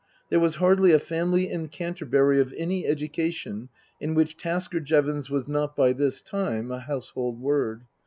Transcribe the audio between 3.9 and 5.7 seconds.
in which Tasker Jevons was